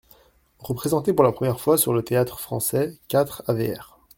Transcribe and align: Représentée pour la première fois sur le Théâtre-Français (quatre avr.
Représentée 0.57 1.13
pour 1.13 1.23
la 1.23 1.31
première 1.31 1.59
fois 1.61 1.77
sur 1.77 1.93
le 1.93 2.01
Théâtre-Français 2.01 2.97
(quatre 3.07 3.43
avr. 3.45 3.99